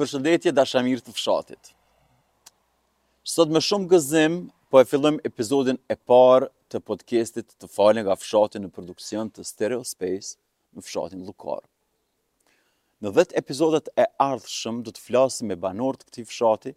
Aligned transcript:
përshëndetje 0.00 0.52
dashamirë 0.56 1.02
të 1.04 1.12
fshatit. 1.12 1.72
Sot 3.32 3.50
me 3.52 3.60
shumë 3.64 3.88
gëzim, 3.92 4.36
po 4.72 4.80
e 4.80 4.86
fillëm 4.88 5.18
epizodin 5.28 5.76
e 5.92 5.96
parë 6.08 6.48
të 6.72 6.80
podcastit 6.88 7.50
të 7.60 7.68
falen 7.74 8.06
nga 8.06 8.16
fshatin 8.16 8.64
në 8.64 8.70
produksion 8.76 9.28
të 9.34 9.44
Stereo 9.44 9.82
Space 9.90 10.38
në 10.76 10.86
fshatin 10.86 11.26
Lukar. 11.26 11.60
Në 13.00 13.12
dhët 13.16 13.34
epizodet 13.40 13.90
e 14.00 14.06
ardhshëm, 14.24 14.80
do 14.86 14.92
të 14.94 15.02
flasim 15.04 15.50
me 15.52 15.58
banor 15.66 15.98
të 16.00 16.08
këti 16.08 16.24
fshati, 16.32 16.72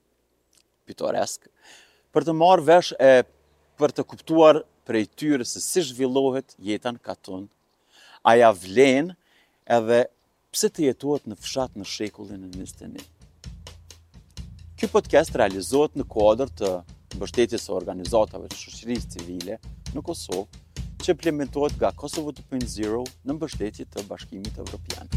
pitoresk, 0.88 1.48
për 2.14 2.28
të 2.28 2.36
marrë 2.42 2.68
vesh 2.70 2.92
e 3.04 3.14
për 3.80 3.96
të 3.96 4.06
kuptuar 4.12 4.64
për 4.88 5.00
e 5.00 5.06
tyre 5.22 5.48
se 5.48 5.64
si 5.64 5.86
zhvillohet 5.94 6.58
jetan 6.70 7.00
a 7.14 7.40
aja 8.32 8.52
vlen 8.56 9.16
edhe 9.78 10.04
pse 10.54 10.70
të 10.70 10.84
jetuat 10.90 11.26
në 11.28 11.36
fshat 11.44 11.74
në 11.80 11.86
shekullin 11.90 12.44
e 12.48 12.50
21. 12.54 13.13
Ky 14.80 14.88
podcast 14.92 15.36
realizohet 15.38 15.94
në 16.00 16.06
kuadër 16.10 16.50
të 16.62 16.70
mbështetjes 17.20 17.66
së 17.68 17.76
organizatave 17.78 18.50
të 18.50 18.58
shoqërisë 18.62 19.12
civile 19.16 19.60
në 19.94 20.02
Kosovë, 20.10 20.64
që 21.04 21.14
implementohet 21.16 21.78
nga 21.82 21.94
Kosovo 22.06 22.34
2.0 22.40 23.04
në 23.22 23.38
mbështetje 23.38 23.86
të 23.94 24.08
Bashkimit 24.10 24.58
Evropian. 24.66 25.14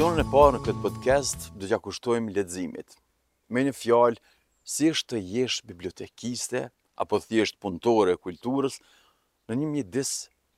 Misionin 0.00 0.22
e 0.24 0.30
parë 0.32 0.52
në 0.54 0.58
këtë 0.64 0.80
podcast 0.84 1.42
do 1.60 1.66
t'ja 1.68 1.76
kushtojmë 1.84 2.32
leximit. 2.32 2.94
Me 3.52 3.60
një 3.66 3.72
fjalë, 3.76 4.22
si 4.72 4.86
është 4.94 5.10
të 5.12 5.18
jesh 5.30 5.56
bibliotekiste 5.68 6.62
apo 7.04 7.18
thjesht 7.20 7.58
punëtore 7.60 8.14
e 8.16 8.20
kulturës 8.26 8.78
në 9.50 9.58
një 9.60 9.68
mjedis 9.74 10.12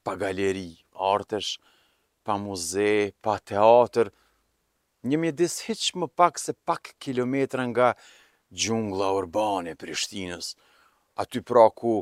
pa 0.06 0.14
galeri, 0.20 0.68
artesh, 0.94 1.56
pa 2.22 2.36
muze, 2.38 2.94
pa 3.18 3.34
teater 3.50 4.12
një 5.10 5.18
mjedis 5.24 5.58
hiq 5.66 5.82
më 6.04 6.12
pak 6.22 6.38
se 6.44 6.54
pak 6.54 6.94
kilometra 7.02 7.66
nga 7.72 7.88
gjungla 8.62 9.10
urbane 9.18 9.74
e 9.74 9.80
Prishtinës, 9.82 10.52
aty 11.18 11.42
pra 11.42 11.66
ku 11.74 11.96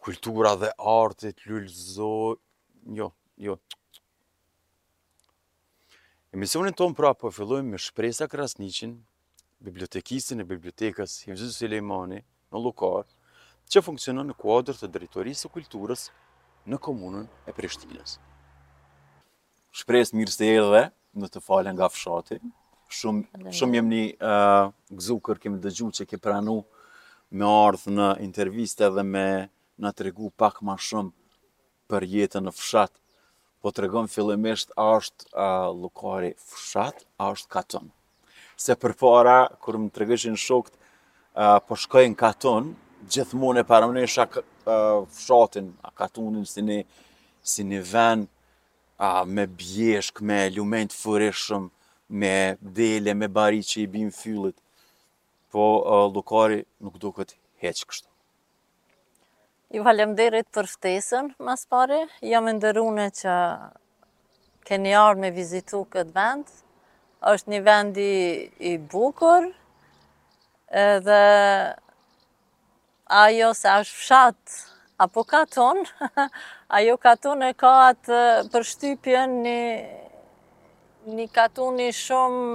kultura 0.00 0.56
dhe 0.64 0.72
artit 0.96 1.44
lulëzojnë, 1.44 2.40
jo, 3.02 3.12
jo, 3.50 3.60
Emisionin 6.34 6.72
ton 6.74 6.90
pra 6.94 7.12
po 7.14 7.30
fillojmë 7.30 7.70
me 7.76 7.78
shpresa 7.78 8.26
Krasniqin, 8.28 8.94
bibliotekistin 9.62 10.42
e 10.42 10.46
bibliotekës 10.50 11.20
Hivzu 11.28 11.50
Sulejmani 11.54 12.18
në 12.22 12.62
Lukar, 12.64 13.06
që 13.70 13.82
funksionon 13.86 14.26
në 14.32 14.36
kuadrë 14.42 14.74
të 14.80 14.90
drejtorisë 14.96 15.46
të 15.46 15.52
kulturës 15.56 16.08
në 16.70 16.80
komunën 16.86 17.28
e 17.50 17.54
Prishtinës. 17.56 18.16
Shpresë 19.78 20.18
mirë 20.18 20.34
se 20.34 20.50
edhe 20.56 20.82
në 21.20 21.30
të 21.32 21.44
falen 21.46 21.78
nga 21.78 21.86
fshati. 21.94 22.40
Shumë 23.00 23.54
shum 23.58 23.72
jem 23.78 23.88
një 23.92 24.02
uh, 24.18 24.68
gzukër 24.98 25.40
kemi 25.42 25.62
dëgju 25.64 25.88
që 26.00 26.08
ke 26.10 26.18
pranu 26.26 26.58
me 27.34 27.46
ardhë 27.54 27.94
në 27.94 28.10
interviste 28.26 28.90
dhe 28.98 29.06
me 29.14 29.26
në 29.82 29.94
tregu 29.98 30.32
pak 30.42 30.58
ma 30.68 30.74
shumë 30.88 31.14
për 31.90 32.06
jetën 32.16 32.42
në 32.46 32.54
fshatë 32.58 33.05
po 33.64 33.70
të 33.72 33.82
regon 33.86 34.08
fillimisht 34.10 34.72
a 34.78 34.86
është 34.98 35.28
uh, 35.28 35.70
lukari 35.80 36.32
fshat, 36.40 37.04
a 37.24 37.30
është 37.34 37.50
katon. 37.54 37.90
Se 38.56 38.76
për 38.80 38.94
para, 39.00 39.36
kur 39.62 39.78
më 39.80 39.92
të 39.92 40.02
regëshin 40.02 40.38
shokt, 40.40 40.72
uh, 41.36 41.56
po 41.66 41.76
shkojnë 41.84 42.16
katon, 42.20 42.74
gjithmonë 43.12 43.62
e 43.64 43.68
paramënë 43.70 44.04
isha 44.08 44.26
uh, 44.32 45.04
fshatin, 45.16 45.72
a 45.88 45.92
katonin 46.04 46.46
si 46.48 46.64
një, 46.64 46.80
si 47.52 47.64
një 47.68 47.80
ven 47.92 48.26
uh, 48.26 49.22
me 49.24 49.46
bjeshk, 49.46 50.20
me 50.22 50.44
lumen 50.56 50.92
të 50.92 51.00
fërishëm, 51.04 51.70
me 52.22 52.34
dele, 52.60 53.14
me 53.18 53.28
bari 53.40 53.64
që 53.66 53.80
i 53.84 53.88
bim 53.96 54.12
fyllit, 54.14 54.56
po 55.52 55.64
uh, 55.80 56.04
lukari 56.16 56.62
nuk 56.84 57.00
duket 57.02 57.36
heqë 57.62 57.88
kështë. 57.90 58.12
Ju 59.74 59.82
halem 59.82 60.12
për 60.16 60.34
ftesën, 60.70 61.32
mas 61.42 61.64
pare. 61.66 61.96
Jam 62.22 62.46
e 62.46 62.52
ndërune 62.54 63.06
që 63.10 63.32
keni 64.68 64.92
arë 64.94 65.18
me 65.24 65.30
vizitu 65.38 65.80
këtë 65.94 66.14
vend. 66.14 66.46
është 67.28 67.50
një 67.50 67.58
vendi 67.66 68.10
i 68.70 68.78
bukur, 68.92 69.46
dhe 71.06 71.22
ajo 73.22 73.48
se 73.62 73.68
është 73.78 73.96
fshat, 74.00 74.36
apo 75.04 75.20
ka 75.30 75.40
tonë, 75.54 75.84
ajo 76.78 76.94
ka 77.04 77.12
tonë 77.24 77.48
e 77.50 77.54
ka 77.62 77.72
atë 77.88 78.20
për 78.52 78.66
shtypjen 78.70 79.34
një 79.46 79.58
një 81.16 81.26
katuni 81.36 81.88
shumë, 81.90 82.52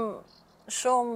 shumë, 0.79 1.15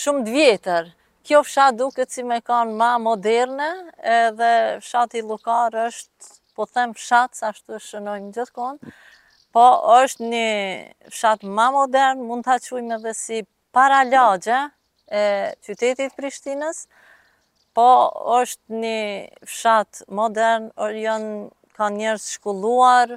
shumë 0.00 0.26
dvjetër. 0.30 0.94
Kjo 1.24 1.38
fshat 1.42 1.78
duke 1.78 2.04
si 2.14 2.20
me 2.28 2.36
kanë 2.44 2.74
ma 2.76 2.90
moderne, 3.00 3.68
edhe 4.14 4.50
fshati 4.84 5.22
i 5.22 5.22
lukar 5.24 5.72
është, 5.86 6.26
po 6.52 6.66
them 6.74 6.92
fshat, 6.98 7.30
sa 7.38 7.52
shtu 7.56 7.72
është 7.78 7.94
shënojnë 7.94 8.28
gjithë 8.36 8.52
konë, 8.58 8.92
po 9.56 9.62
është 9.94 10.28
një 10.34 10.50
fshat 11.14 11.46
ma 11.60 11.70
modern, 11.78 12.20
mund 12.28 12.44
të 12.44 12.52
haquime 12.58 12.98
dhe 13.06 13.14
si 13.22 13.40
paralagje 13.72 14.58
e 15.22 15.24
qytetit 15.64 16.12
Prishtinës, 16.20 16.84
po 17.72 17.88
është 18.42 18.84
një 18.84 19.00
fshat 19.48 20.04
modern, 20.20 20.68
orion 20.88 21.24
ka 21.80 21.88
njerës 21.96 22.28
shkulluar, 22.36 23.16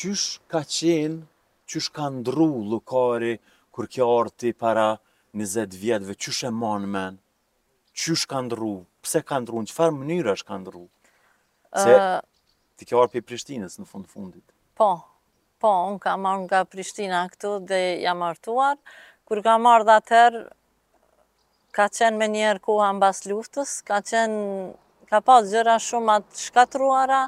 qysh 0.00 0.38
ka 0.52 0.60
qenë, 0.72 1.20
qysh 1.68 1.90
ka 1.96 2.06
ndru 2.14 2.46
lukari, 2.70 3.34
kur 3.74 3.88
kjo 3.92 4.06
arti 4.20 4.52
para 4.56 4.86
20 5.36 5.76
vjetëve, 5.82 6.16
qysh 6.16 6.44
e 6.48 6.52
manë 6.60 6.88
men, 6.94 7.18
qysh 7.92 8.24
ka 8.30 8.40
ndru, 8.46 8.72
pse 9.04 9.20
ka 9.28 9.40
ndru, 9.44 9.60
në 9.60 9.68
qëfar 9.70 9.92
mënyrë 9.98 10.34
është 10.36 10.48
ka 10.50 10.58
ndru? 10.64 10.86
Se 11.84 11.98
ti 12.80 12.88
kjo 12.88 13.02
arpi 13.04 13.20
Prishtinës 13.22 13.76
në 13.78 13.86
fundë 13.90 14.10
fundit. 14.10 14.46
Po, 14.80 14.88
po, 15.60 15.74
unë 15.92 16.00
ka 16.02 16.16
marrë 16.18 16.46
nga 16.46 16.62
Prishtina 16.72 17.26
këtu 17.34 17.52
dhe 17.68 17.82
jam 18.04 18.24
artuar, 18.30 18.80
kur 19.28 19.44
ka 19.44 19.58
marrë 19.60 19.88
dhe 19.90 19.98
atërë, 20.00 20.42
Ka 21.78 21.84
qenë 21.86 22.18
me 22.18 22.26
njerë 22.26 22.58
kuha 22.64 22.88
në 22.90 22.98
basë 22.98 23.28
luftës, 23.30 23.76
ka 23.86 24.00
qenë, 24.02 24.40
ka 25.06 25.20
pasë 25.22 25.52
gjëra 25.52 25.76
shumë 25.80 26.16
atë 26.18 26.40
shkatruara 26.48 27.20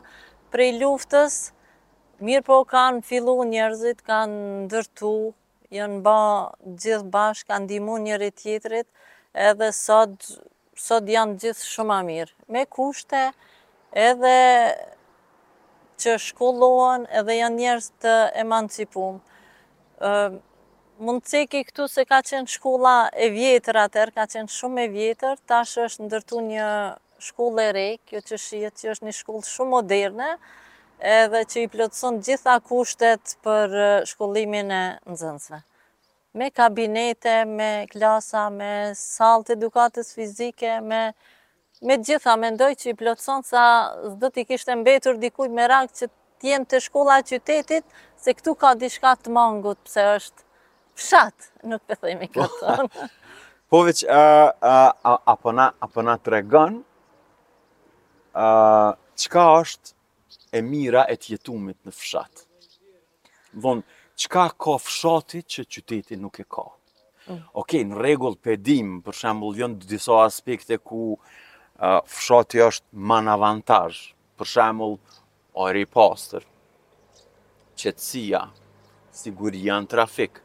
prej 0.51 0.73
luftës, 0.81 1.37
Mirë 2.23 2.45
po 2.47 2.57
kanë 2.71 3.01
fillu 3.07 3.33
njerëzit, 3.49 4.03
kanë 4.09 4.35
ndërtu, 4.69 5.09
janë 5.77 5.97
ba 6.05 6.19
gjithë 6.83 7.09
bashkë, 7.15 7.49
kanë 7.49 7.67
dimu 7.73 7.97
njëri 8.05 8.29
tjetërit, 8.41 8.87
edhe 9.47 9.71
sot, 9.79 10.29
sot 10.85 11.11
janë 11.15 11.35
gjithë 11.43 11.67
shumë 11.73 11.97
a 11.97 11.99
mirë. 12.11 12.37
Me 12.57 12.63
kushte 12.77 13.25
edhe 14.05 14.37
që 16.05 16.15
shkollohen 16.29 17.09
edhe 17.23 17.37
janë 17.41 17.59
njerëz 17.65 17.91
të 18.07 18.15
emancipum. 18.45 19.19
Uh, 19.99 20.39
mund 21.09 21.27
të 21.27 21.43
këtu 21.57 21.89
se 21.97 22.07
ka 22.13 22.23
qenë 22.31 22.55
shkolla 22.55 22.95
e 23.27 23.33
vjetër 23.35 23.83
atër, 23.89 24.15
ka 24.21 24.29
qenë 24.37 24.55
shumë 24.61 24.87
e 24.87 24.89
vjetër, 24.95 25.43
tash 25.51 25.75
është 25.91 26.07
ndërtu 26.07 26.47
një 26.53 26.71
shkollë 27.31 27.67
e 27.71 27.75
re, 27.81 27.89
kjo 28.07 28.23
që 28.31 28.41
shijet 28.47 28.79
që 28.85 28.93
është 28.95 29.11
një 29.11 29.21
shkollë 29.23 29.53
shumë 29.57 29.77
moderne, 29.81 30.37
edhe 31.03 31.41
që 31.45 31.63
i 31.65 31.69
plotëson 31.73 32.21
gjitha 32.23 32.57
kushtet 32.65 33.37
për 33.43 33.75
shkollimin 34.07 34.71
e 34.77 34.83
nëzënësve. 35.11 35.59
Me 36.39 36.49
kabinete, 36.55 37.35
me 37.47 37.87
klasa, 37.93 38.47
me 38.55 38.93
salt 38.97 39.51
edukatës 39.53 40.13
fizike, 40.17 40.79
me 40.87 41.97
gjitha, 42.07 42.37
me 42.41 42.51
ndoj 42.55 42.71
që 42.81 42.93
i 42.93 42.97
plotëson 43.03 43.43
sa 43.45 43.65
zdo 44.15 44.31
t'i 44.31 44.47
kishtë 44.49 44.79
mbetur 44.81 45.19
dikuj 45.21 45.51
me 45.53 45.67
rak 45.69 45.93
që 45.99 46.09
t'jem 46.43 46.65
të 46.67 46.81
shkolla 46.87 47.19
qytetit, 47.27 47.85
se 48.19 48.35
këtu 48.35 48.55
ka 48.63 48.75
di 48.79 48.89
të 48.93 49.31
mangut, 49.37 49.79
pëse 49.85 50.07
është 50.15 50.47
fshat, 50.99 51.51
nuk 51.65 51.83
pëthejmë 51.91 52.29
i 52.29 52.31
po. 52.35 52.47
këtonë. 52.61 53.11
Po 53.73 53.79
veç, 53.89 54.03
apo 54.05 55.53
na 56.03 56.17
të 56.23 56.31
regon, 56.35 56.81
qka 59.23 59.45
është 59.63 59.95
e 60.53 60.61
mira 60.63 61.05
e 61.11 61.17
të 61.17 61.33
jetumit 61.37 61.79
në 61.87 61.95
fshat. 61.97 62.45
Von, 63.65 63.81
çka 64.21 64.47
ka 64.61 64.77
fshati 64.81 65.41
që 65.55 65.65
qyteti 65.73 66.19
nuk 66.21 66.39
e 66.41 66.45
ka? 66.45 66.67
Mm. 67.29 67.41
Okej, 67.63 67.85
në 67.89 67.99
rregull 68.03 68.37
për 68.45 68.59
dim, 68.67 68.95
për 69.05 69.17
shembull, 69.23 69.57
vjen 69.59 69.79
disa 69.93 70.19
aspekte 70.27 70.77
ku 70.79 71.15
uh, 71.15 72.01
fshati 72.07 72.63
është 72.67 72.89
më 72.93 73.19
avantaj, 73.21 73.35
avantazh. 73.35 74.01
Për 74.39 74.51
shembull, 74.53 74.97
ori 75.63 75.85
pastër, 75.95 76.45
qetësia, 77.79 78.43
siguria 79.15 79.79
në 79.83 79.89
trafik. 79.93 80.41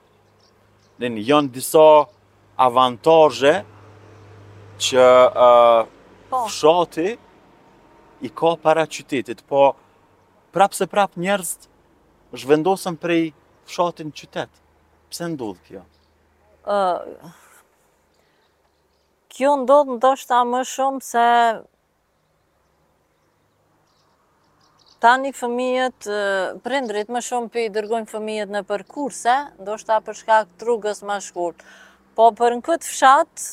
Ne 1.02 1.10
jon 1.28 1.50
disa 1.56 1.86
avantazhe 2.66 3.54
që 4.82 5.04
uh, 5.04 5.84
fshati 6.34 7.10
i 8.28 8.32
ka 8.40 8.56
para 8.66 8.86
qytetit, 8.96 9.44
po 9.50 9.68
prapë 10.58 10.80
se 10.80 10.88
prapë 10.90 11.22
njerëzët 11.22 11.66
është 12.34 12.94
prej 13.02 13.26
fshatin 13.70 14.10
qytet. 14.18 14.50
Pse 15.12 15.28
ndodhë 15.30 15.64
kjo? 15.68 15.84
Uh, 16.68 17.32
kjo 19.32 19.52
ndodhë 19.62 19.98
ndoshta 20.00 20.42
më 20.50 20.62
shumë 20.74 21.04
se 21.08 21.28
tani 25.04 25.30
fëmijët, 25.38 26.10
prindrit 26.66 27.12
më 27.14 27.22
shumë 27.28 27.54
për 27.54 27.64
i 27.68 27.72
dërgojnë 27.78 28.10
fëmijët 28.12 28.50
në 28.56 28.64
përkurse, 28.72 29.36
ndoshta 29.62 30.00
për 30.08 30.18
shkak 30.24 30.56
të 30.58 30.66
rrugës 30.66 31.04
më 31.06 31.20
shkurt. 31.28 31.62
Po 32.18 32.32
për 32.40 32.58
në 32.58 32.66
këtë 32.72 32.90
fshat, 32.90 33.50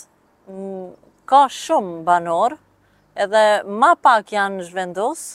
ka 1.31 1.43
shumë 1.61 1.99
banor, 2.09 2.57
edhe 3.21 3.45
ma 3.85 3.93
pak 4.01 4.33
janë 4.35 4.65
zhvendosë, 4.71 5.35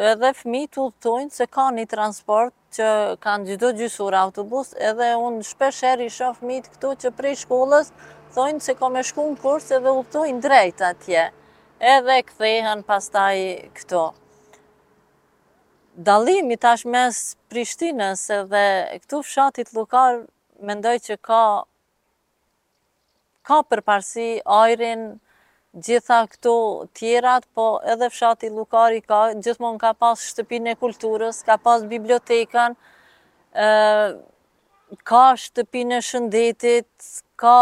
edhe 0.00 0.30
fëmi 0.36 0.62
të 0.72 0.80
udhëtojnë 0.86 1.34
se 1.38 1.46
ka 1.54 1.66
një 1.78 1.84
transport 1.92 2.54
që 2.76 2.86
kanë 3.26 3.50
gjithë 3.50 3.70
gjysur 3.80 4.16
autobus, 4.20 4.70
edhe 4.90 5.08
unë 5.24 5.44
shpesh 5.44 5.82
i 6.00 6.08
shof 6.16 6.40
fëmi 6.40 6.58
të 6.64 6.72
këtu 6.76 6.92
që 7.04 7.12
prej 7.18 7.36
shkollës, 7.42 7.90
thojnë 8.36 8.64
se 8.66 8.76
ka 8.80 8.88
me 8.94 9.02
shku 9.10 9.26
në 9.32 9.40
kurs 9.44 9.68
edhe 9.78 9.92
udhëtojnë 9.98 10.44
drejt 10.46 10.82
atje, 10.88 11.26
edhe 11.96 12.16
këthehen 12.30 12.84
pastaj 12.88 13.36
këto. 13.78 14.02
Dalimi 16.08 16.56
tash 16.56 16.86
mes 16.86 17.16
Prishtinës 17.50 18.22
edhe 18.38 18.64
këtu 19.02 19.20
fshatit 19.26 19.74
lukar, 19.76 20.22
mendoj 20.64 20.96
që 21.08 21.16
ka, 21.28 21.42
ka 23.48 23.60
përparsi 23.68 24.28
ajrin, 24.62 25.10
gjitha 25.72 26.24
këto 26.26 26.86
tjerat, 26.98 27.46
po 27.54 27.78
edhe 27.86 28.08
fshati 28.10 28.50
Lukari 28.50 29.00
ka, 29.00 29.18
gjithmon 29.34 29.78
ka 29.78 29.92
pas 29.94 30.18
shtëpin 30.30 30.66
e 30.66 30.74
kulturës, 30.78 31.42
ka 31.46 31.56
pas 31.62 31.84
bibliotekan, 31.86 32.74
ka 35.06 35.24
shtëpin 35.38 35.94
e 35.94 36.00
shëndetit, 36.02 36.88
ka 37.40 37.58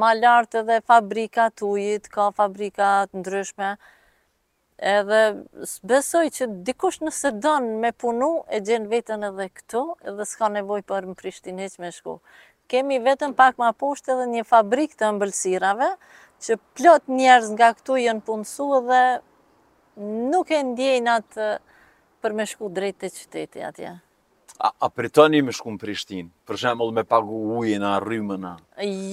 ma 0.00 0.14
lartë 0.16 0.62
edhe 0.62 0.78
fabrikat 0.88 1.62
ujit, 1.68 2.08
ka 2.08 2.30
fabrikat 2.38 3.12
ndryshme, 3.14 3.74
edhe 4.82 5.20
besoj 5.86 6.24
që 6.38 6.48
dikush 6.66 7.02
nëse 7.04 7.34
dënë 7.44 7.76
me 7.84 7.92
punu, 7.92 8.32
e 8.48 8.58
gjenë 8.64 8.88
vetën 8.94 9.28
edhe 9.28 9.46
këto, 9.60 9.84
edhe 10.08 10.24
s'ka 10.26 10.48
nevoj 10.56 10.80
për 10.88 11.06
më 11.12 11.20
prishtin 11.20 11.60
heq 11.62 11.76
me 11.84 11.92
shku. 11.92 12.16
Kemi 12.72 12.96
vetën 13.04 13.34
pak 13.36 13.60
ma 13.60 13.68
poshtë 13.76 14.14
edhe 14.16 14.26
një 14.32 14.46
fabrik 14.48 14.96
të 14.96 15.12
mbëlsirave, 15.18 15.92
që 16.42 16.56
plot 16.76 17.06
njerëz 17.12 17.52
nga 17.54 17.68
këtu 17.78 17.96
jënë 18.02 18.24
punësu 18.26 18.68
dhe 18.88 19.00
nuk 20.32 20.50
e 20.56 20.62
ndjejnë 20.72 21.14
atë 21.18 21.46
për 22.22 22.34
me 22.38 22.46
shku 22.48 22.70
drejt 22.76 22.98
të 23.02 23.10
qyteti 23.16 23.62
atje. 23.68 23.92
A, 24.62 24.88
pritoni 24.94 25.40
me 25.42 25.50
shku 25.50 25.72
në 25.74 25.80
Prishtinë? 25.82 26.28
Për 26.46 26.58
shemëll 26.60 26.90
me 26.94 27.02
pagu 27.08 27.38
ujën, 27.58 27.82
a 27.88 27.96
rrymën, 28.04 28.44
a? 28.46 28.50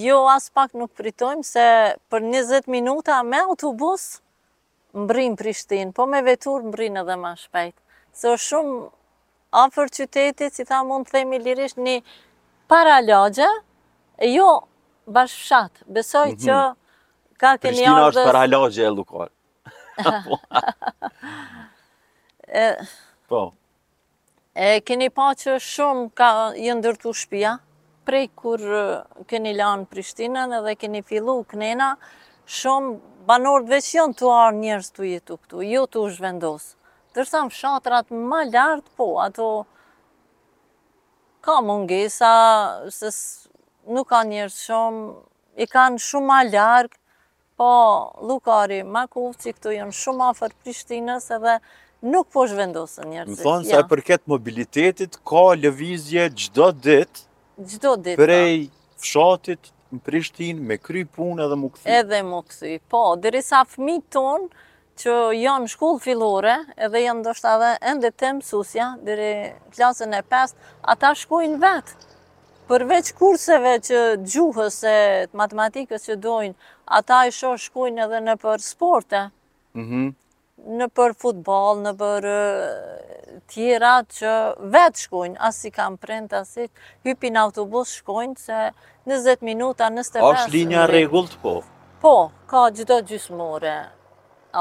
Jo, 0.03 0.19
as 0.29 0.49
pak 0.53 0.75
nuk 0.77 0.91
pritojmë, 0.99 1.45
se 1.47 1.63
për 2.11 2.21
20 2.27 2.67
minuta 2.69 3.15
me 3.25 3.39
autobus 3.47 4.19
brinë 4.93 5.39
Prishtinë, 5.39 5.93
po 5.97 6.05
me 6.11 6.21
vetur 6.27 6.67
brinë 6.73 7.01
edhe 7.01 7.17
ma 7.17 7.31
shpejt. 7.39 7.73
Se 8.13 8.29
o 8.29 8.37
shumë 8.37 8.77
afër 9.65 9.89
qytetit, 10.01 10.53
si 10.53 10.67
ta 10.69 10.83
mund 10.85 11.09
të 11.09 11.17
themi 11.17 11.41
lirisht, 11.41 11.81
një 11.81 11.97
paralogja, 12.69 13.49
jo 14.29 14.51
bashkë 15.09 15.43
shatë, 15.49 15.89
besoj 15.97 16.27
mhm. 16.35 16.39
që 16.45 16.59
ka 17.39 17.53
keni 17.63 17.85
ardhës... 17.85 17.99
Prishtina 17.99 18.07
është 18.09 18.23
për 18.27 18.35
halogje 18.41 18.85
e 18.89 18.91
e, 22.49 22.51
po. 23.29 23.41
E 24.67 24.81
keni 24.87 25.07
pa 25.13 25.29
që 25.41 25.55
shumë 25.61 26.09
ka 26.19 26.29
jë 26.57 26.75
ndërtu 26.79 27.13
shpia, 27.21 27.55
prej 28.07 28.27
kur 28.41 28.59
keni 29.29 29.51
lanë 29.59 29.85
Prishtinën 29.91 30.49
edhe 30.59 30.75
keni 30.83 30.99
fillu 31.09 31.37
kënena, 31.53 31.89
shumë 32.59 32.89
banorët 33.29 33.67
veç 33.69 33.87
janë 33.99 34.15
të 34.19 34.25
arë 34.35 34.59
njerës 34.63 34.89
të 34.97 35.01
jetu 35.11 35.35
këtu, 35.43 35.57
jo 35.73 35.83
të 35.87 35.97
u 36.01 36.03
zhvendosë. 36.17 36.71
Tërsa 37.13 37.39
më 37.45 37.55
shatrat 37.59 38.07
më 38.31 38.39
lartë, 38.49 38.89
po, 38.97 39.07
ato 39.27 39.47
ka 41.45 41.57
mungesa, 41.65 42.33
sës 42.99 43.17
nuk 43.93 44.07
ka 44.11 44.19
njerës 44.29 44.57
shumë, 44.65 45.01
i 45.63 45.65
kanë 45.69 45.97
shumë 46.09 46.29
më 46.33 46.39
largë, 46.55 46.97
po 47.59 48.15
Lukari, 48.25 48.83
Makovci, 48.87 49.51
këtu 49.57 49.73
jënë 49.75 49.95
shumë 49.99 50.25
afer 50.31 50.53
Prishtinës 50.63 51.25
edhe 51.35 51.57
nuk 52.13 52.29
po 52.31 52.45
shvendosën 52.47 53.09
njërësit. 53.11 53.35
Më 53.41 53.45
thonë, 53.45 53.73
sa 53.73 53.81
përket 53.91 54.23
mobilitetit, 54.31 55.17
ka 55.29 55.43
lëvizje 55.65 56.27
gjdo 56.39 56.69
dit, 56.87 57.23
gjdo 57.73 57.91
dit, 58.05 58.15
po. 58.15 58.23
prej 58.23 58.55
fshatit 59.03 59.73
në 59.91 59.99
Prishtinë, 60.07 60.67
me 60.71 60.79
kry 60.79 61.03
punë 61.17 61.49
edhe 61.49 61.59
më 61.59 61.71
këthi. 61.75 61.87
Edhe 61.99 62.21
më 62.31 62.41
këthi, 62.47 62.75
po, 62.95 63.03
dhe 63.27 63.43
sa 63.51 63.65
fmi 63.73 63.99
tonë, 64.15 64.67
që 64.99 65.17
janë 65.39 65.69
shkollë 65.75 66.03
filore, 66.05 66.55
edhe 66.87 67.03
janë 67.07 67.23
ndoshta 67.25 67.57
dhe 67.61 67.73
ende 67.91 68.11
të 68.15 68.31
mësusja, 68.39 68.87
dhe 69.03 69.27
klasën 69.75 70.15
e 70.15 70.23
5, 70.31 70.57
ata 70.95 71.11
shkojnë 71.25 71.59
vetë 71.59 72.15
përveç 72.69 73.07
kurseve 73.17 73.71
që 73.87 74.01
gjuhës 74.29 74.75
e 74.89 74.97
matematikës 75.39 76.03
që 76.05 76.17
dojnë, 76.23 76.55
ata 76.99 77.23
i 77.29 77.33
shohë 77.33 77.61
shkojnë 77.65 78.03
edhe 78.05 78.19
në 78.27 78.35
për 78.43 78.61
sporte, 78.63 79.23
mhm. 79.81 80.09
në 80.79 80.87
për 80.97 81.15
futbol, 81.23 81.81
në 81.87 81.93
për 82.01 82.27
tjera 83.53 83.93
që 84.13 84.33
vetë 84.75 85.03
shkojnë, 85.07 85.37
asë 85.49 85.63
si 85.63 85.71
kam 85.79 85.97
prind, 86.03 86.33
asë 86.43 86.67
si 86.67 86.69
hypin 87.07 87.39
autobus 87.41 87.95
shkojnë, 88.03 88.37
se 88.43 88.61
20 89.09 89.45
minuta, 89.49 89.89
25 89.89 89.89
minuta. 89.91 90.19
A 90.19 90.31
është 90.35 90.53
linja 90.53 90.85
të 90.85 91.23
po? 91.41 91.55
Po, 92.03 92.15
ka 92.47 92.67
gjitha 92.71 93.01
gjysmore. 93.09 93.77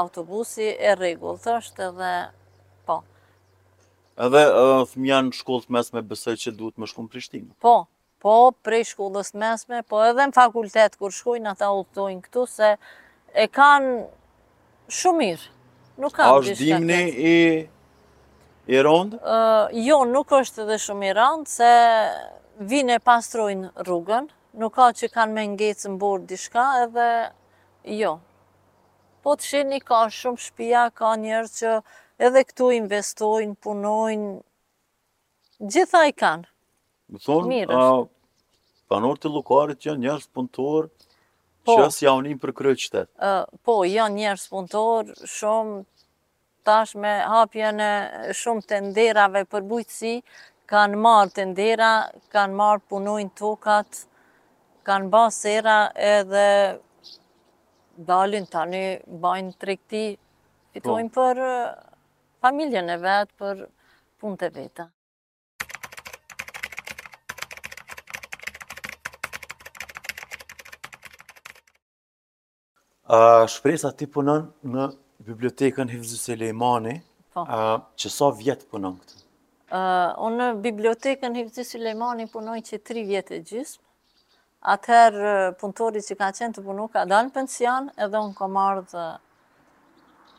Autobusi 0.01 0.67
e 0.69 0.91
të 1.01 1.53
është 1.59 1.85
edhe 1.91 2.09
po. 2.89 2.97
Edhe 4.21 4.41
uh, 4.53 4.91
janë 4.99 5.33
shkollë 5.39 5.65
të 5.67 5.73
mes 5.77 5.93
me 5.95 6.03
bësaj 6.09 6.35
që 6.43 6.51
duhet 6.59 6.77
me 6.77 6.85
shku 6.91 7.05
në 7.05 7.09
Prishtinë? 7.13 7.49
Po, 7.65 7.77
po 8.21 8.51
prej 8.63 8.85
shkollës 8.91 9.29
mesme, 9.39 9.79
po 9.87 10.01
edhe 10.03 10.25
në 10.27 10.35
fakultet 10.35 10.97
kur 10.99 11.13
shkojnë 11.15 11.53
ata 11.53 11.69
udhtojnë 11.75 12.21
këtu 12.27 12.43
se 12.51 12.71
e 13.31 13.45
kanë 13.55 13.93
shumë 14.99 15.19
mirë. 15.25 15.47
Nuk 15.99 16.15
kanë 16.17 16.31
gjë. 16.31 16.39
Është 16.39 16.57
dimni 16.59 16.99
i 17.15 17.37
i 18.75 18.81
rond? 18.85 19.15
Uh, 19.15 19.71
jo, 19.81 20.01
nuk 20.07 20.31
është 20.35 20.65
edhe 20.65 20.77
shumë 20.83 21.07
i 21.09 21.15
rond 21.17 21.47
se 21.49 21.69
vinë 22.69 22.99
e 22.99 23.03
pastrojnë 23.07 23.71
rrugën, 23.87 24.27
nuk 24.61 24.75
ka 24.75 24.89
që 24.99 25.11
kanë 25.15 25.37
me 25.37 25.45
ngecë 25.53 25.93
në 25.93 26.01
borë 26.03 26.27
dishka 26.33 26.67
edhe 26.83 27.07
jo. 28.01 28.17
Po 29.23 29.33
të 29.39 29.47
shini 29.51 29.79
ka 29.83 30.03
shumë 30.15 30.43
shpia, 30.43 30.83
ka 30.95 31.15
njerë 31.23 31.53
që 31.55 31.77
edhe 32.27 32.43
këtu 32.51 32.71
investojnë, 32.81 33.55
punojnë, 33.63 34.29
gjitha 35.71 36.05
i 36.11 36.15
kanë. 36.19 36.49
Më 37.09 37.19
thonë, 37.25 37.59
panor 38.89 39.17
të 39.17 39.29
lukarit 39.33 39.85
janë 39.85 40.01
njerës 40.03 40.27
punëtor, 40.37 40.89
po. 41.65 41.71
që 41.75 41.85
asë 41.87 42.03
javënin 42.05 42.41
për 42.43 42.51
kryë 42.59 42.77
qëtetë? 42.83 43.31
po, 43.65 43.77
janë 43.91 44.19
njerës 44.21 44.43
punëtor, 44.51 45.09
shumë 45.31 45.79
tash 46.69 46.93
me 47.01 47.13
hapjene 47.31 47.89
shumë 48.41 48.65
të 48.69 48.81
nderave 48.89 49.43
për 49.53 49.65
bujtësi, 49.71 50.13
kanë 50.69 50.99
marë 51.07 51.33
të 51.39 51.47
ndera, 51.55 51.89
kanë 52.35 52.59
marë 52.61 52.83
punojnë 52.93 53.33
tokat, 53.41 54.03
kanë 54.85 55.09
ba 55.15 55.23
sera 55.41 55.79
edhe 56.13 56.45
dalin 58.11 58.45
tani, 58.53 58.83
bajnë 59.25 59.57
trekti, 59.65 60.05
po. 60.13 60.77
fitojnë 60.77 61.13
po. 61.17 61.25
për 61.25 61.43
familjen 62.45 62.93
e 62.93 63.01
vetë, 63.07 63.33
për 63.41 63.65
punët 64.21 64.47
e 64.51 64.53
veta. 64.61 64.91
shpresa 73.51 73.91
ti 73.97 74.05
punon 74.07 74.45
në 74.69 74.89
bibliotekën 75.25 75.89
Hivzu 75.89 76.17
Sulejmani, 76.19 76.99
po. 77.33 77.43
që 77.97 78.09
sa 78.11 78.29
vjetë 78.33 78.69
punon 78.69 78.97
këtë? 78.99 79.15
unë 80.25 80.37
në 80.37 80.45
bibliotekën 80.65 81.35
Hivzu 81.37 81.63
Sulejmani 81.69 82.25
punoj 82.31 82.57
që 82.65 82.79
3 82.91 83.03
vjetë 83.05 83.35
e 83.35 83.43
gjysmë, 83.51 83.83
Atëherë 84.59 85.53
punëtori 85.61 86.01
që 86.03 86.15
ka 86.19 86.27
qenë 86.35 86.55
të 86.57 86.61
punu 86.65 86.89
ka 86.91 87.05
dalë 87.07 87.29
pension 87.31 87.85
edhe 87.95 88.19
unë 88.19 88.33
kom 88.35 88.57
ardhë 88.59 89.03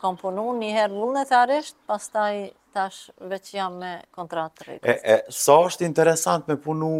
kom 0.03 0.19
punu 0.21 0.43
një 0.59 0.73
herë 0.75 0.93
vullnetarisht, 0.99 1.79
pas 1.89 2.05
taj 2.12 2.50
tash 2.77 3.07
veç 3.31 3.55
jam 3.57 3.79
me 3.81 3.95
kontratë 4.12 4.53
të 4.61 4.67
rritë. 4.67 4.97
E, 5.15 5.17
sa 5.33 5.57
është 5.65 5.89
interesant 5.89 6.53
me 6.53 6.59
punu 6.67 6.91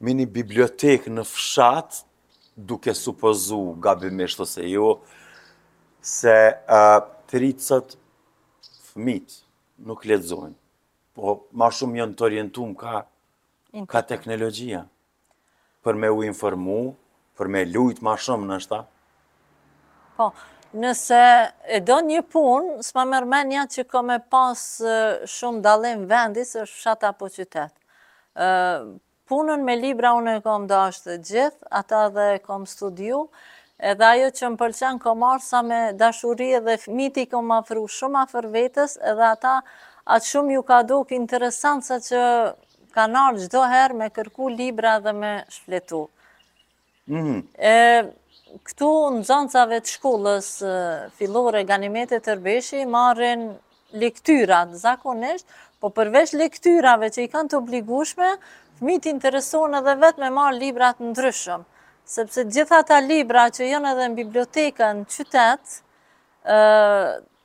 me 0.00 0.16
një 0.18 0.26
bibliotekë 0.40 1.14
në 1.14 1.22
fshatë 1.30 2.02
duke 2.56 2.94
supozu 2.94 3.76
gabimisht 3.80 4.40
ose 4.40 4.68
jo, 4.68 5.00
se 6.02 6.56
30 7.30 7.96
fëmit 8.90 9.40
nuk 9.78 10.04
ledzojnë, 10.04 10.56
po 11.14 11.40
ma 11.54 11.68
shumë 11.72 12.00
janë 12.02 12.16
të 12.18 12.24
orientum 12.28 12.72
ka 12.78 14.02
teknologjia, 14.10 14.82
për 15.84 15.94
me 15.96 16.10
u 16.10 16.24
informu, 16.26 16.94
për 17.38 17.48
me 17.48 17.62
lujt 17.70 18.00
ma 18.04 18.16
shumë 18.18 18.48
në 18.50 18.58
shta. 18.66 18.80
Po, 20.18 20.32
nëse 20.76 21.20
e 21.76 21.80
do 21.80 22.00
një 22.04 22.24
pun, 22.34 22.74
s'ma 22.84 23.06
mërmenja 23.08 23.68
që 23.76 23.84
ka 23.88 24.02
me 24.04 24.18
pas 24.30 24.64
shumë 25.36 25.62
dalim 25.64 26.08
vendis, 26.10 26.56
është 26.64 26.82
shata 26.82 27.12
po 27.16 27.30
qytetë 27.32 27.70
punën 29.30 29.62
me 29.66 29.74
libra 29.78 30.10
unë 30.18 30.32
e 30.38 30.42
kom 30.44 30.64
da 30.70 30.88
është 30.90 31.14
gjithë, 31.28 31.66
ata 31.80 32.00
dhe 32.14 32.24
e 32.36 32.40
kom 32.42 32.64
studiu, 32.66 33.20
edhe 33.90 34.06
ajo 34.08 34.30
që 34.38 34.48
më 34.52 34.58
pëlqen 34.62 34.98
kom 35.04 35.20
marë 35.22 35.44
sa 35.46 35.60
me 35.66 35.78
dashuri 36.00 36.48
edhe 36.58 36.74
miti 36.98 37.26
kom 37.30 37.46
ma 37.52 37.60
fru 37.68 37.84
shumë 37.98 38.24
a 38.24 38.24
fër 38.32 38.48
vetës, 38.56 38.96
edhe 39.12 39.26
ata 39.32 39.52
atë 40.14 40.30
shumë 40.32 40.56
ju 40.56 40.64
ka 40.70 40.80
dukë 40.90 41.14
interesant 41.20 41.84
interesantë 41.84 41.86
sa 41.86 42.04
që 42.08 42.92
ka 42.96 43.06
narë 43.14 43.44
gjdo 43.44 43.62
herë 43.72 43.98
me 44.00 44.08
kërku 44.16 44.50
libra 44.58 44.96
dhe 45.04 45.12
me 45.20 45.30
shfletu. 45.54 46.02
Mhm. 47.06 48.10
Këtu 48.66 48.90
në 49.14 49.22
zonësave 49.30 49.78
të 49.84 49.90
shkullës 49.94 50.50
fillore 51.18 51.62
ganimete 51.70 52.18
të 52.22 52.34
rbeshi, 52.40 52.80
marën 52.96 53.42
lektyrat, 54.02 54.74
zakonisht, 54.82 55.46
po 55.80 55.88
përvesh 55.96 56.32
lektyrave 56.42 57.08
që 57.14 57.20
i 57.22 57.28
kanë 57.34 57.48
të 57.50 57.56
obligushme, 57.62 58.30
të 58.80 59.10
intereson 59.12 59.74
edhe 59.76 59.94
vetëm 60.00 60.22
me 60.24 60.28
marr 60.36 60.54
libra 60.56 60.92
të 60.96 61.04
ndryshëm, 61.12 61.64
sepse 62.08 62.44
gjitha 62.48 62.78
ata 62.80 63.00
libra 63.04 63.42
që 63.52 63.66
janë 63.68 63.90
edhe 63.92 64.06
në 64.08 64.16
bibliotekën 64.20 65.00
në 65.02 65.10
qytet, 65.12 65.74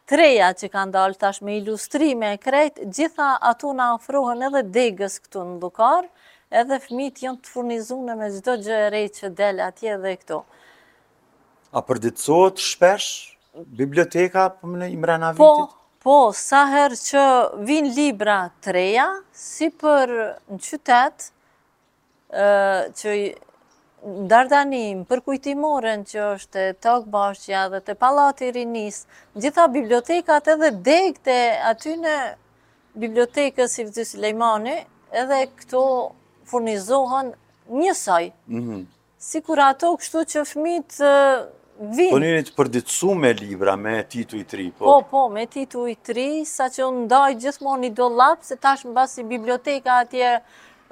treja 0.07 0.47
që 0.55 0.69
kanë 0.71 0.91
dalë 0.95 1.15
tash 1.19 1.41
me 1.43 1.57
ilustrime 1.59 2.37
krejt, 2.39 2.79
gjitha 2.87 3.33
ato 3.51 3.73
na 3.75 3.89
ofrohen 3.97 4.45
edhe 4.47 4.63
degës 4.79 5.19
këtu 5.25 5.43
në 5.49 5.59
Lukar, 5.59 6.07
edhe 6.55 6.79
të 6.85 7.27
janë 7.27 7.41
të 7.43 7.51
furnizuar 7.51 8.15
me 8.15 8.31
çdo 8.37 8.55
gjë 8.63 8.79
e 8.85 8.89
re 8.95 9.03
që 9.17 9.33
del 9.35 9.59
atje 9.67 9.97
dhe 10.05 10.15
këtu. 10.21 10.39
A 11.75 11.81
përditësohet 11.83 12.61
shpesh 12.61 13.33
biblioteka 13.75 14.47
për 14.55 14.71
më 14.71 14.77
në 14.85 14.91
imrena 14.95 15.33
po, 15.35 15.47
vitit? 15.47 15.73
Po, 15.73 15.83
Po, 16.05 16.31
saher 16.37 16.93
që 17.01 17.21
vinë 17.65 17.89
libra 17.97 18.35
të 18.61 18.73
reja, 18.75 19.07
si 19.33 19.71
për 19.81 20.11
në 20.53 20.57
qytet, 20.65 21.25
që 22.29 23.15
dardanim, 24.29 24.99
përkujtimoren 25.09 26.03
që 26.11 26.19
është 26.27 26.67
të 26.85 26.91
okbashqja 26.99 27.63
dhe 27.73 27.81
të 27.87 27.95
palati 28.03 28.51
rinis, 28.59 28.99
gjitha 29.33 29.65
bibliotekat 29.79 30.51
edhe 30.53 30.69
degte 30.91 31.39
aty 31.73 31.95
në 32.05 32.13
bibliotekës 33.05 33.73
si 33.79 33.87
vëtës 33.89 34.13
Lejmani, 34.27 34.75
edhe 35.23 35.41
këto 35.57 35.81
furnizohen 36.53 37.33
njësaj. 37.79 38.25
Mhm. 38.59 38.85
Si 39.31 39.41
kur 39.41 39.57
ato 39.71 39.95
kështu 39.97 40.27
që 40.35 40.45
fmitë 40.53 41.13
Vin. 41.75 42.07
Po 42.13 42.19
njërit 42.23 42.49
përditsu 42.55 43.11
me 43.19 43.33
libra, 43.35 43.73
me 43.75 43.97
titu 44.07 44.37
i 44.39 44.45
tri, 44.47 44.69
po? 44.77 44.85
Po, 44.85 45.01
po, 45.11 45.21
me 45.29 45.43
titu 45.51 45.81
i 45.91 45.95
tri, 46.07 46.45
sa 46.47 46.69
që 46.71 46.85
ndaj 47.01 47.33
gjithmonë 47.43 47.89
i 47.89 47.89
do 47.97 48.07
lapë, 48.15 48.47
se 48.47 48.55
tash 48.63 48.85
në 48.87 48.93
basi 48.95 49.25
biblioteka 49.27 49.97
atje 50.05 50.29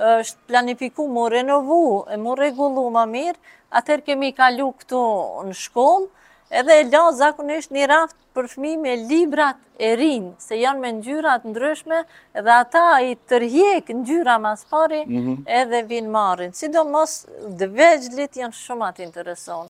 është 0.04 0.50
planifiku, 0.52 1.06
mu 1.08 1.30
renovu, 1.32 2.02
e 2.12 2.18
mu 2.20 2.36
regullu 2.36 2.90
më 2.98 3.06
mirë, 3.13 3.40
atër 3.80 4.04
kemi 4.10 4.34
kalu 4.36 4.68
këtu 4.82 5.04
në 5.48 5.56
shkollë, 5.62 6.12
edhe 6.52 6.80
e 6.82 6.88
la 6.92 7.06
zakonisht 7.16 7.72
një 7.72 7.88
raft 7.94 8.18
për 8.36 8.50
fmi 8.52 8.75
me 8.84 8.98
librat 9.06 9.62
e 9.80 9.96
rinë, 9.98 10.34
se 10.44 10.60
janë 10.60 10.84
me 10.84 10.92
njyrat 11.00 11.46
ndryshme, 11.48 12.04
edhe 12.36 12.56
ata 12.60 12.88
i 13.08 13.16
tërjek 13.32 13.94
njyra 14.02 14.36
mas 14.50 14.68
pari, 14.74 15.06
mhm. 15.08 15.40
edhe 15.48 15.86
vinë 15.94 16.12
marrin. 16.20 16.52
Sido 16.52 16.84
mos 16.84 17.22
dhe 17.62 17.72
veçlit 17.80 18.36
janë 18.44 18.60
shumë 18.60 18.90
atë 18.92 19.08
interesonë. 19.08 19.70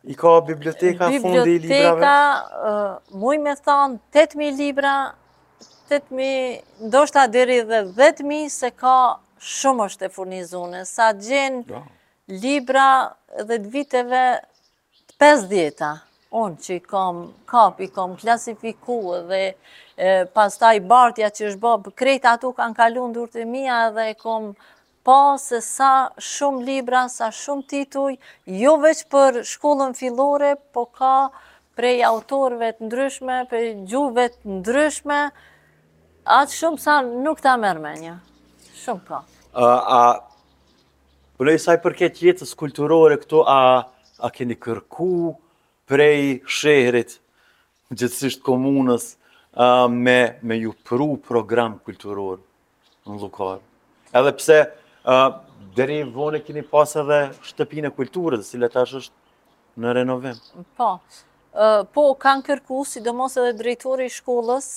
i 0.09 0.15
ka 0.17 0.31
biblioteka, 0.47 1.11
fundi 1.21 1.27
i 1.29 1.35
librave? 1.35 1.59
Biblioteka, 1.59 2.15
uh, 2.41 3.19
muj 3.21 3.37
me 3.45 3.53
thonë, 3.61 3.99
8.000 4.13 4.57
libra, 4.63 4.95
8.000, 5.91 6.63
ndoshta 6.89 7.27
dheri 7.35 7.59
dhe 7.69 7.83
10.000 8.01 8.49
se 8.57 8.73
ka 8.81 8.97
shumë 9.45 9.91
është 9.91 10.09
e 10.09 10.13
furnizune. 10.17 10.81
Sa 10.89 11.11
gjenë 11.21 11.83
libra 12.47 12.89
dhe 13.45 13.61
të 13.61 13.71
viteve 13.77 14.25
të 15.21 15.33
djeta. 15.53 15.93
Unë 16.35 16.65
që 16.65 16.77
i 16.79 16.81
kom 16.91 17.19
kap, 17.53 17.81
i 17.85 17.91
kom 17.95 18.17
klasifiku 18.19 19.03
dhe 19.29 19.45
pastaj 20.35 20.81
bartja 20.91 21.29
që 21.31 21.51
është 21.53 21.61
bërë, 21.63 21.93
krejt 22.01 22.25
ato 22.33 22.51
kanë 22.57 22.75
kalun 22.81 23.13
dhurtë 23.15 23.45
e 23.45 23.45
mija 23.53 23.85
dhe 23.95 24.09
i 24.11 24.17
kom 24.19 24.49
pa 25.05 25.39
se 25.39 25.61
sa 25.61 26.09
shumë 26.17 26.63
libra, 26.65 27.05
sa 27.13 27.29
shumë 27.33 27.67
tituj, 27.69 28.15
jo 28.49 28.73
veç 28.81 29.03
për 29.13 29.43
shkollën 29.47 29.93
filore, 29.99 30.55
po 30.73 30.87
ka 30.97 31.31
prej 31.77 32.01
autorëve 32.09 32.73
të 32.79 32.89
ndryshme, 32.89 33.39
prej 33.51 33.67
gjuve 33.91 34.29
të 34.33 34.61
ndryshme, 34.61 35.19
atë 36.25 36.57
shumë 36.59 36.81
sa 36.87 36.99
nuk 37.05 37.43
ta 37.45 37.55
mërme 37.61 37.93
një. 38.01 38.15
Shumë 38.81 39.05
ka. 39.09 39.19
Po. 39.25 39.27
A, 39.53 39.99
përne 41.39 41.53
po 41.55 41.59
i 41.61 41.61
saj 41.61 41.77
përket 41.85 42.23
jetës 42.25 42.55
kulturore 42.59 43.19
këto, 43.21 43.43
a 43.45 44.31
keni 44.33 44.57
kërku 44.57 45.11
prej 45.91 46.41
shëherit, 46.49 47.19
gjithësisht 47.93 48.41
komunës, 48.47 49.19
me 49.93 50.57
ju 50.63 50.73
pru 50.89 51.13
program 51.29 51.77
kulturore 51.85 52.41
në 53.07 53.21
lukarë. 53.21 53.61
Edhe 54.15 54.33
pse, 54.41 54.57
Dere 55.77 55.95
i 55.99 56.05
vone 56.15 56.41
keni 56.41 56.63
pas 56.63 56.93
edhe 56.97 57.19
shtëpinë 57.45 57.91
e 57.91 57.95
kulturës, 57.97 58.49
cilë 58.53 58.69
tash 58.73 58.95
është 59.01 59.83
në 59.85 59.95
renovim. 59.99 60.37
Po, 60.79 60.93
po 61.97 62.05
kanë 62.25 62.47
kërku, 62.47 62.85
sidomos 62.87 63.35
edhe 63.41 63.53
drejtori 63.59 64.07
i 64.09 64.13
shkollës, 64.15 64.69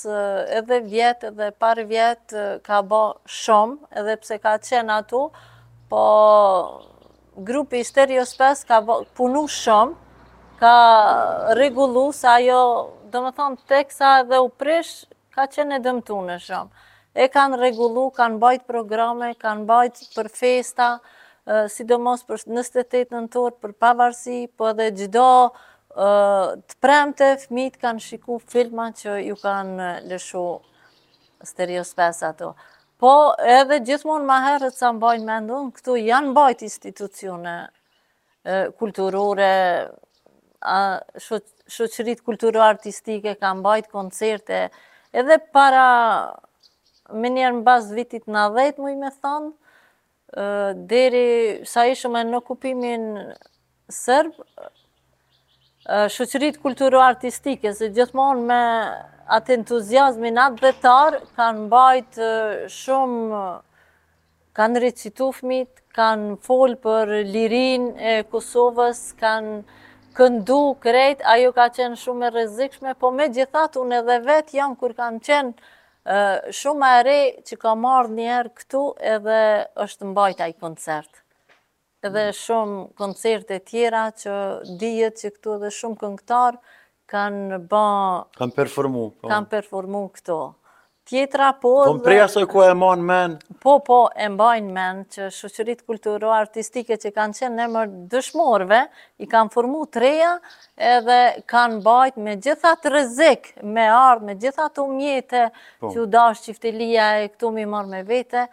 edhe 0.60 0.82
vjetë, 0.90 1.30
edhe 1.32 1.52
parë 1.64 1.86
vjetë, 1.92 2.46
ka 2.66 2.80
bë 2.92 3.02
shumë, 3.38 3.92
edhe 4.02 4.18
pse 4.24 4.40
ka 4.48 4.56
qenë 4.70 4.98
ato, 5.04 5.22
po 5.94 6.04
grupi 7.52 7.84
Sterios 7.86 8.34
5 8.42 8.66
ka 8.74 8.82
punu 9.22 9.46
shumë, 9.60 9.96
ka 10.60 10.76
regullu 11.62 12.10
sa 12.18 12.40
ajo, 12.42 12.62
do 13.14 13.22
më 13.28 13.36
thonë, 13.38 13.64
tek 13.72 13.94
sa 13.94 14.18
edhe 14.26 14.42
u 14.44 14.50
prish, 14.50 15.06
ka 15.38 15.46
qenë 15.56 15.78
e 15.80 15.84
dëmtu 15.88 16.24
në 16.32 16.42
shumë 16.50 16.87
e 17.18 17.26
kanë 17.34 17.58
regullu, 17.62 18.04
kanë 18.16 18.38
bajt 18.42 18.68
programe, 18.70 19.32
kanë 19.42 19.64
bajt 19.70 20.04
për 20.16 20.28
festa, 20.34 20.90
sidomos 21.74 22.22
për 22.28 22.44
nëste 22.54 22.84
të 22.92 23.02
të 23.12 23.44
për 23.64 23.74
pavarësi, 23.82 24.44
po 24.58 24.70
edhe 24.74 24.92
gjdo 25.00 25.24
të 25.98 26.78
premte, 26.84 27.32
fmit 27.48 27.78
kanë 27.82 28.04
shiku 28.06 28.38
filma 28.54 28.92
që 29.00 29.16
ju 29.32 29.38
kanë 29.42 29.88
lëshu 30.12 30.44
stereos 31.50 31.94
5 31.98 32.22
ato. 32.30 32.52
Po 33.02 33.16
edhe 33.56 33.80
gjithmonë 33.88 34.26
ma 34.30 34.38
herët 34.50 34.76
sa 34.78 34.92
bajnë 35.02 35.26
me 35.30 35.40
ndonë, 35.48 35.72
këtu 35.80 35.98
janë 36.10 36.34
bajt 36.38 36.64
institucione 36.70 37.56
kulturore, 38.78 39.52
shoqërit 40.62 42.22
kulturo-artistike, 42.26 43.34
kanë 43.42 43.66
bajt 43.66 43.90
koncerte, 43.94 44.68
edhe 45.18 45.40
para 45.58 45.88
me 47.14 47.30
njerë 47.32 47.56
në 47.60 47.64
bazë 47.66 47.96
vitit 47.98 48.26
në 48.28 48.48
dhejtë, 48.56 48.82
mu 48.84 48.90
i 48.92 48.98
me 49.00 49.10
thonë, 49.16 49.52
deri 50.90 51.30
sa 51.72 51.86
ishëm 51.88 52.18
e 52.20 52.24
në 52.28 52.42
kupimin 52.48 53.06
sërbë, 53.96 54.44
shëqërit 56.12 56.58
kulturo-artistike, 56.64 57.72
se 57.74 57.88
gjithmonë 57.96 58.44
me 58.50 58.62
atë 59.38 59.56
entuziasmin 59.62 60.40
atë 60.44 60.66
dhetarë, 60.66 61.22
kanë 61.40 61.66
bajtë 61.72 62.28
shumë, 62.76 63.42
kanë 64.58 64.84
recitu 64.84 65.32
fmit, 65.38 65.80
kanë 65.96 66.38
folë 66.44 66.80
për 66.84 67.16
lirin 67.32 67.88
e 67.98 68.18
Kosovës, 68.32 69.06
kanë 69.22 69.56
këndu 70.18 70.60
krejt, 70.82 71.22
ajo 71.30 71.52
ka 71.56 71.70
qenë 71.76 72.00
shumë 72.04 72.28
e 72.28 72.34
rezikshme, 72.36 72.94
po 73.00 73.12
me 73.14 73.30
gjithatë 73.32 73.80
unë 73.80 74.00
edhe 74.02 74.20
vetë 74.28 74.58
jam 74.60 74.76
kur 74.76 74.96
kanë 74.98 75.22
qenë 75.28 75.76
shumë 76.56 76.90
e 76.98 77.00
re 77.04 77.18
që 77.48 77.58
ka 77.60 77.74
marrë 77.76 78.14
njerë 78.16 78.52
këtu 78.56 78.82
edhe 79.14 79.40
është 79.86 80.08
mbajta 80.12 80.48
i 80.48 80.54
koncert. 80.62 81.20
Edhe 82.06 82.28
mm. 82.30 82.36
shumë 82.38 82.86
koncert 83.02 83.52
e 83.52 83.60
tjera 83.68 84.06
që 84.16 84.36
dijet 84.80 85.18
që 85.24 85.34
këtu 85.36 85.56
edhe 85.58 85.72
shumë 85.78 86.00
këngëtar 86.04 86.60
kanë 87.12 87.60
ba... 87.72 87.86
Kanë 88.40 88.56
performu. 88.56 89.10
Po. 89.20 89.32
Kanë 89.32 89.52
performu 89.52 90.06
këtu 90.16 90.40
tjetra, 91.08 91.52
po... 91.62 91.72
Po 91.86 91.94
më 91.98 92.04
preja 92.06 92.28
ku 92.50 92.62
e 92.66 92.74
mon 92.78 93.02
men... 93.06 93.36
Po, 93.64 93.78
po, 93.86 93.98
e 94.12 94.28
mbajnë 94.32 94.72
men, 94.76 95.04
që 95.14 95.30
shushërit 95.34 95.84
kulturo 95.88 96.32
artistike 96.36 96.98
që 97.00 97.12
kanë 97.16 97.40
qenë 97.40 97.56
në 97.62 97.68
mërë 97.74 98.02
dëshmorve, 98.12 98.82
i 99.24 99.30
kanë 99.32 99.54
formu 99.54 99.86
të 99.92 100.04
reja, 100.04 100.32
edhe 100.90 101.20
kanë 101.50 101.80
bajt 101.86 102.20
me 102.24 102.36
gjithat 102.44 102.88
rëzik, 102.94 103.54
me 103.64 103.88
ardhë, 103.92 104.30
me 104.32 104.38
gjithat 104.44 104.82
umjete, 104.84 105.46
mjetë, 105.48 105.68
po. 105.84 105.94
që 105.96 106.04
u 106.04 106.10
dashë 106.18 106.48
qiftelia 106.52 107.10
e 107.24 107.30
këtu 107.34 107.54
mi 107.56 107.66
marë 107.70 107.92
me 107.96 108.04
vete, 108.08 108.48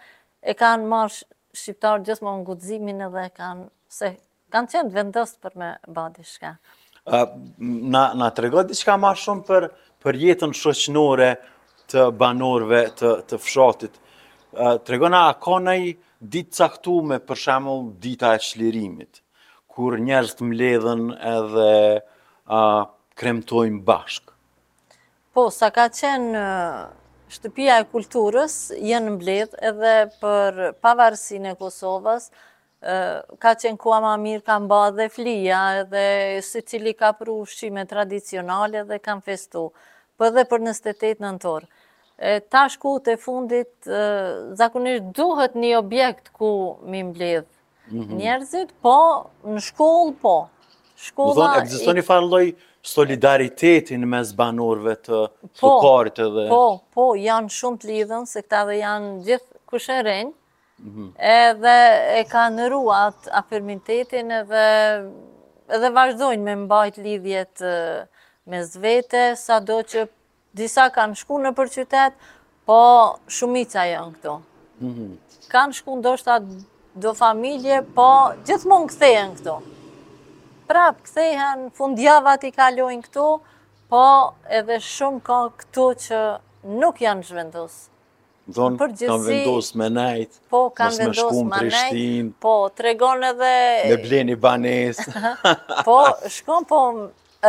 e 0.45 0.57
kanë 0.59 0.89
marë 0.95 1.31
shqiptarë 1.55 2.05
gjithë 2.11 2.27
më 2.29 2.35
në 2.37 2.43
ngudzimin 2.45 3.07
edhe 3.09 3.27
kanë... 3.41 3.69
Se 3.95 4.15
kanë 4.55 4.71
qenë 4.73 4.95
vendësë 4.95 5.39
për 5.43 5.57
me 5.59 5.69
badi 5.95 6.23
shka. 6.27 6.55
Na 7.95 8.29
të 8.35 8.45
regodi 8.47 8.73
diçka 8.73 8.93
ka 8.95 9.01
marë 9.03 9.21
shumë 9.21 9.59
për 10.05 10.19
jetën 10.23 10.53
shëqnore, 10.57 11.29
të 11.95 12.05
banorve 12.19 12.81
të, 12.99 13.13
të 13.31 13.39
fshatit. 13.39 14.01
Të 14.55 14.95
regona, 14.95 15.21
a 15.31 15.37
ka 15.43 15.61
në 15.63 15.75
i 15.87 15.93
ditë 16.19 16.57
caktume, 16.59 17.21
për 17.27 17.39
shemëll, 17.45 17.89
dita 18.03 18.33
e 18.37 18.43
shlirimit, 18.43 19.23
kur 19.71 19.97
njerës 20.09 20.37
të 20.39 20.47
mledhen 20.51 21.09
edhe 21.35 21.71
a, 22.47 22.61
kremtojnë 23.19 23.83
bashkë? 23.89 24.33
Po, 25.35 25.49
sa 25.51 25.71
ka 25.75 25.89
qenë 25.91 26.41
shtëpia 27.35 27.81
e 27.83 27.87
kulturës, 27.91 28.57
jenë 28.79 29.15
mbledhë 29.17 29.63
edhe 29.71 29.95
për 30.23 30.61
e 30.71 31.55
Kosovës, 31.59 32.29
ka 33.43 33.53
qenë 33.61 33.79
kua 33.81 33.99
ma 34.05 34.15
mirë, 34.21 34.45
ka 34.47 34.59
ba 34.71 34.83
dhe 34.95 35.07
flia 35.09 35.61
edhe 35.83 36.03
se 36.45 36.61
cili 36.61 36.93
ka 36.95 37.15
pru 37.19 37.41
shqime 37.49 37.87
tradicionale 37.89 38.85
dhe 38.85 38.99
kam 39.01 39.21
festu, 39.25 39.71
për 40.21 40.31
dhe 40.37 40.45
për 40.47 40.63
në 40.69 40.75
stetet 40.79 41.19
në 41.19 41.31
nëntorë 41.33 41.67
ta 42.51 42.69
shku 42.71 42.99
të 43.05 43.17
fundit, 43.23 43.73
zakonisht 44.59 45.09
duhet 45.17 45.55
një 45.57 45.73
objekt 45.79 46.29
ku 46.39 46.51
mi 46.93 47.03
mbledh 47.03 47.47
mhm. 47.91 48.17
njerëzit, 48.21 48.73
po 48.83 48.97
në 49.55 49.61
shkollë 49.71 50.15
po. 50.23 50.37
Shkolla, 51.05 51.49
Zonë, 51.59 51.65
egzisto 51.65 51.93
një 51.93 52.47
solidaritetin 52.87 54.07
me 54.09 54.21
zbanurve 54.25 54.95
të 55.03 55.19
po, 55.27 55.49
fukarit 55.59 56.19
edhe? 56.23 56.45
Po, 56.49 56.61
po, 56.95 57.09
janë 57.19 57.51
shumë 57.53 57.81
të 57.83 57.91
lidhën, 57.91 58.27
se 58.31 58.43
këta 58.45 58.61
dhe 58.69 58.77
janë 58.79 59.11
gjithë 59.27 59.61
kushërin, 59.73 60.31
mhm. 60.85 61.09
edhe 61.19 61.75
e 62.21 62.25
ka 62.31 62.47
nëruat 62.55 63.27
ruat 63.27 63.31
afirmitetin 63.41 64.31
edhe, 64.39 64.65
edhe 65.73 65.91
vazhdojnë 65.97 66.45
me 66.47 66.55
mbajt 66.63 67.01
lidhjet 67.05 67.67
me 68.47 68.63
zvete, 68.71 69.33
sa 69.41 69.59
do 69.65 69.81
që 69.83 70.07
disa 70.57 70.89
kanë 70.95 71.19
shku 71.19 71.41
në 71.45 71.53
për 71.59 71.71
qytet, 71.77 72.19
po 72.69 72.81
shumica 73.39 73.85
janë 73.91 74.15
këtu. 74.17 74.35
Mhm. 74.87 75.11
Kanë 75.53 75.77
shku 75.81 75.97
ndoshta 76.01 76.39
do 77.05 77.13
familje, 77.19 77.81
po 77.97 78.09
gjithmonë 78.47 78.91
kthehen 78.95 79.35
këtu. 79.41 79.57
Prap 80.71 81.03
kthehen, 81.09 81.67
fundjavat 81.77 82.47
i 82.49 82.53
kalojnë 82.57 83.03
këtu, 83.09 83.27
po 83.93 84.07
edhe 84.61 84.79
shumë 84.83 85.21
ka 85.27 85.41
këtu 85.59 85.89
që 86.07 86.23
nuk 86.79 87.03
janë 87.05 87.27
zhvendosë. 87.31 87.83
Dhonë, 88.55 88.77
kanë 88.81 88.97
gjithsi, 89.01 89.23
vendos 89.27 89.69
me 89.81 89.87
najt, 89.89 90.35
po, 90.53 90.67
kanë 90.77 90.93
mos 90.93 90.99
me 91.01 91.17
shku 91.17 91.43
në 91.49 91.59
Prishtin, 91.63 92.27
po, 92.45 92.53
tregon 92.77 93.23
edhe... 93.31 93.53
Me 93.89 93.97
bleni 94.05 94.35
banes. 94.37 95.01
po, 95.89 95.99
shkon, 96.39 96.69
po, 96.73 96.85